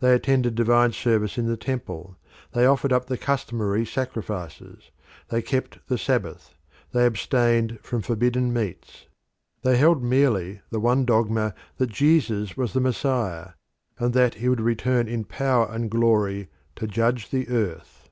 They 0.00 0.12
attended 0.12 0.56
divine 0.56 0.90
service 0.90 1.38
in 1.38 1.46
the 1.46 1.56
temple; 1.56 2.16
they 2.50 2.66
offered 2.66 2.92
up 2.92 3.06
the 3.06 3.16
customary 3.16 3.86
sacrifices; 3.86 4.90
they 5.28 5.40
kept 5.40 5.78
the 5.86 5.96
Sabbath; 5.98 6.56
they 6.90 7.06
abstained 7.06 7.78
from 7.80 8.02
forbidden 8.02 8.52
meats. 8.52 9.06
They 9.62 9.76
held 9.76 10.02
merely 10.02 10.62
the 10.70 10.80
one 10.80 11.04
dogma 11.04 11.54
that 11.76 11.90
Jesus 11.90 12.56
was 12.56 12.72
the 12.72 12.80
Messiah, 12.80 13.50
and 14.00 14.14
that 14.14 14.34
he 14.34 14.48
would 14.48 14.60
return 14.60 15.06
in 15.06 15.22
power 15.22 15.68
and 15.70 15.88
glory 15.88 16.48
to 16.74 16.88
judge 16.88 17.30
the 17.30 17.46
earth. 17.48 18.10